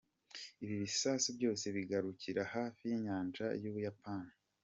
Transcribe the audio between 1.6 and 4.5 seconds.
bigarukira hafi y’inyanja y’u Buyapani.